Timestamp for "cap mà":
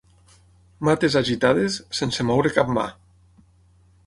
2.57-2.87